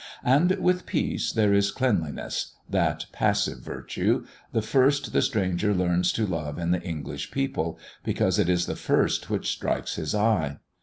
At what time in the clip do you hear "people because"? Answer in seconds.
7.29-8.39